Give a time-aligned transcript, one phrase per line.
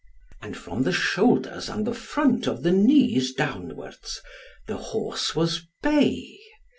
[0.41, 4.23] And from the shoulders and the front of the knees downwards
[4.65, 6.39] the horse was bay.